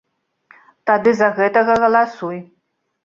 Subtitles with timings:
[0.91, 2.37] Тады за гэтага галасуй.